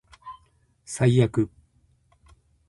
[0.83, 1.47] 最悪